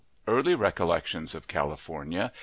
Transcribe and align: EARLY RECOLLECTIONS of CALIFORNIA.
EARLY 0.25 0.55
RECOLLECTIONS 0.55 1.35
of 1.35 1.47
CALIFORNIA. 1.47 2.31